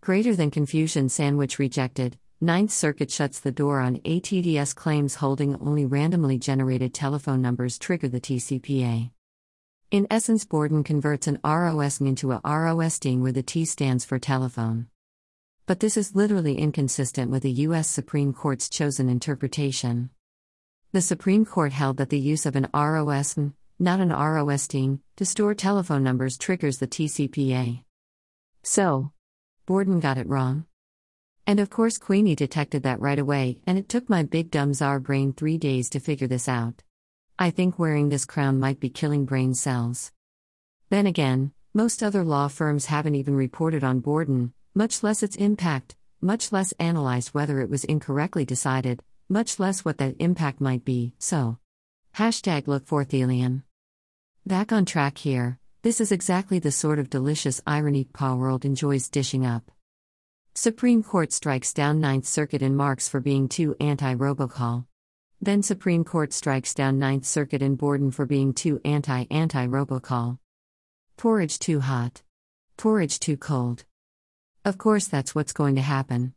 Greater 0.01 0.35
than 0.35 0.51
confusion 0.51 1.07
sandwich 1.07 1.57
rejected, 1.57 2.17
Ninth 2.41 2.71
Circuit 2.71 3.09
shuts 3.09 3.39
the 3.39 3.51
door 3.53 3.79
on 3.79 3.99
ATDS 3.99 4.75
claims 4.75 5.15
holding 5.15 5.55
only 5.55 5.85
randomly 5.85 6.37
generated 6.37 6.93
telephone 6.93 7.41
numbers 7.41 7.79
trigger 7.79 8.09
the 8.09 8.19
TCPA. 8.19 9.11
In 9.89 10.05
essence, 10.11 10.43
Borden 10.43 10.83
converts 10.83 11.27
an 11.27 11.39
ROS 11.45 12.01
into 12.01 12.33
a 12.33 12.41
ROS 12.43 12.99
ding 12.99 13.21
where 13.21 13.31
the 13.31 13.41
T 13.41 13.63
stands 13.63 14.03
for 14.03 14.19
telephone. 14.19 14.87
But 15.65 15.79
this 15.79 15.95
is 15.95 16.13
literally 16.13 16.57
inconsistent 16.57 17.31
with 17.31 17.43
the 17.43 17.51
U.S. 17.67 17.87
Supreme 17.87 18.33
Court's 18.33 18.67
chosen 18.67 19.07
interpretation. 19.07 20.09
The 20.91 21.01
Supreme 21.01 21.45
Court 21.45 21.71
held 21.71 21.95
that 21.97 22.09
the 22.09 22.19
use 22.19 22.45
of 22.45 22.57
an 22.57 22.67
ROS 22.73 23.37
not 23.79 24.01
an 24.01 24.09
ROS 24.09 24.67
ding, 24.67 24.99
to 25.15 25.25
store 25.25 25.55
telephone 25.55 26.03
numbers 26.03 26.37
triggers 26.37 26.79
the 26.79 26.87
TCPA. 26.87 27.83
So, 28.61 29.13
Borden 29.65 30.01
got 30.01 30.17
it 30.17 30.27
wrong. 30.27 30.65
And 31.47 31.61
of 31.61 31.69
course, 31.69 31.97
Queenie 31.97 32.35
detected 32.35 32.83
that 32.83 32.99
right 32.99 33.17
away, 33.17 33.59
and 33.65 33.77
it 33.77 33.87
took 33.87 34.09
my 34.09 34.23
big 34.23 34.51
dumb 34.51 34.73
czar 34.73 34.99
brain 34.99 35.31
three 35.31 35.57
days 35.57 35.89
to 35.91 35.99
figure 35.99 36.27
this 36.27 36.49
out. 36.49 36.83
I 37.39 37.51
think 37.51 37.79
wearing 37.79 38.09
this 38.09 38.25
crown 38.25 38.59
might 38.59 38.81
be 38.81 38.89
killing 38.89 39.25
brain 39.25 39.53
cells. 39.53 40.11
Then 40.89 41.07
again, 41.07 41.53
most 41.73 42.03
other 42.03 42.25
law 42.25 42.49
firms 42.49 42.87
haven't 42.87 43.15
even 43.15 43.35
reported 43.35 43.83
on 43.83 44.01
Borden, 44.01 44.53
much 44.75 45.03
less 45.03 45.23
its 45.23 45.37
impact, 45.37 45.95
much 46.19 46.51
less 46.51 46.73
analyzed 46.73 47.29
whether 47.29 47.61
it 47.61 47.69
was 47.69 47.85
incorrectly 47.85 48.43
decided, 48.43 49.01
much 49.29 49.57
less 49.57 49.85
what 49.85 49.99
that 49.99 50.15
impact 50.19 50.59
might 50.59 50.83
be, 50.83 51.13
so. 51.17 51.57
Hashtag 52.15 52.67
look 52.67 52.85
for 52.85 53.05
Thelian. 53.05 53.63
Back 54.49 54.71
on 54.71 54.83
track 54.83 55.19
here, 55.19 55.59
this 55.83 56.01
is 56.01 56.11
exactly 56.11 56.57
the 56.57 56.71
sort 56.71 56.97
of 56.97 57.11
delicious 57.11 57.61
irony 57.67 58.07
World 58.19 58.65
enjoys 58.65 59.07
dishing 59.07 59.45
up. 59.45 59.69
Supreme 60.55 61.03
Court 61.03 61.31
strikes 61.31 61.71
down 61.71 61.99
Ninth 61.99 62.25
Circuit 62.25 62.63
in 62.63 62.75
Marks 62.75 63.07
for 63.07 63.19
being 63.19 63.47
too 63.47 63.75
anti 63.79 64.15
robocall. 64.15 64.85
Then 65.39 65.61
Supreme 65.61 66.03
Court 66.03 66.33
strikes 66.33 66.73
down 66.73 66.97
Ninth 66.97 67.25
Circuit 67.27 67.61
in 67.61 67.75
Borden 67.75 68.09
for 68.09 68.25
being 68.25 68.55
too 68.55 68.81
anti 68.83 69.25
anti 69.29 69.67
robocall. 69.67 70.39
Porridge 71.15 71.59
too 71.59 71.81
hot. 71.81 72.23
Porridge 72.75 73.19
too 73.19 73.37
cold. 73.37 73.85
Of 74.65 74.79
course, 74.79 75.05
that's 75.05 75.35
what's 75.35 75.53
going 75.53 75.75
to 75.75 75.81
happen. 75.81 76.33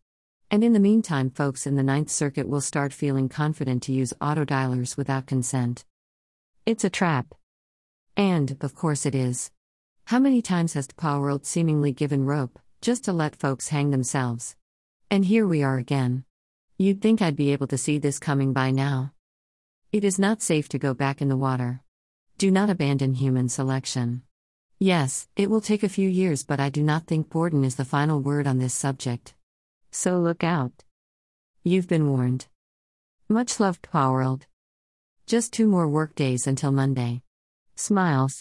And 0.50 0.62
in 0.62 0.75
the 0.75 0.81
meantime, 0.81 1.31
folks 1.31 1.67
in 1.67 1.77
the 1.77 1.83
Ninth 1.83 2.11
Circuit 2.11 2.47
will 2.47 2.61
start 2.61 2.93
feeling 2.93 3.31
confident 3.31 3.83
to 3.84 3.93
use 3.93 4.12
autodialers 4.21 4.99
without 4.99 5.25
consent. 5.25 5.87
It's 6.67 6.84
a 6.84 6.91
trap. 6.91 7.34
And, 8.17 8.56
of 8.61 8.75
course, 8.75 9.06
it 9.06 9.15
is. 9.15 9.50
How 10.06 10.19
many 10.19 10.43
times 10.43 10.75
has 10.75 10.89
World 11.03 11.47
seemingly 11.47 11.93
given 11.93 12.27
rope, 12.27 12.59
just 12.81 13.05
to 13.05 13.12
let 13.12 13.37
folks 13.37 13.69
hang 13.69 13.91
themselves? 13.91 14.56
And 15.11 15.25
here 15.25 15.47
we 15.47 15.62
are 15.62 15.78
again. 15.78 16.25
You'd 16.78 17.00
think 17.00 17.23
I'd 17.23 17.37
be 17.37 17.53
able 17.53 17.69
to 17.69 17.78
see 17.78 17.99
this 17.99 18.19
coming 18.19 18.53
by 18.53 18.71
now. 18.71 19.12
It 19.93 20.05
is 20.05 20.19
not 20.19 20.43
safe 20.43 20.69
to 20.71 20.78
go 20.78 20.95
back 20.95 21.23
in 21.23 21.28
the 21.28 21.37
water. 21.37 21.83
Do 22.39 22.50
not 22.50 22.71
abandon 22.71 23.15
human 23.15 23.49
selection. 23.49 24.23
Yes, 24.79 25.29
it 25.37 25.49
will 25.49 25.61
take 25.61 25.83
a 25.83 25.89
few 25.89 26.09
years, 26.09 26.44
but 26.44 26.59
I 26.59 26.71
do 26.71 26.83
not 26.83 27.06
think 27.06 27.31
Borden 27.31 27.65
is 27.65 27.77
the 27.77 27.84
final 27.84 28.21
word 28.21 28.47
on 28.47 28.59
this 28.59 28.75
subject. 28.75 29.34
So 29.91 30.19
look 30.19 30.43
out. 30.43 30.73
You've 31.62 31.89
been 31.89 32.09
warned. 32.09 32.47
Much 33.29 33.61
loved, 33.61 33.87
World. 33.94 34.47
Just 35.27 35.53
two 35.53 35.69
more 35.69 35.87
work 35.87 36.15
days 36.15 36.47
until 36.47 36.73
Monday. 36.73 37.23
Smiles. 37.87 38.37